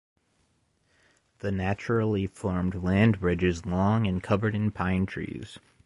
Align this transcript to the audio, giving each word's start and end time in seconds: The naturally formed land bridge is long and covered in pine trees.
The 1.41 1.51
naturally 1.51 2.25
formed 2.25 2.73
land 2.73 3.19
bridge 3.19 3.43
is 3.43 3.67
long 3.67 4.07
and 4.07 4.23
covered 4.23 4.55
in 4.55 4.71
pine 4.71 5.05
trees. 5.05 5.59